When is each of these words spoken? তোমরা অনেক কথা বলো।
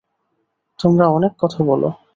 তোমরা 0.79 1.05
অনেক 1.07 1.33
কথা 1.39 1.59
বলো। 1.63 1.89